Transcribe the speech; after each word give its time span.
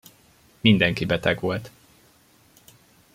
Mindenki 0.61 1.05
beteg 1.05 1.39
volt. 1.39 1.69